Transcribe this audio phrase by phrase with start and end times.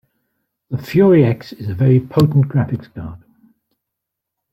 [0.71, 3.19] The Fury X is a very potent graphics card.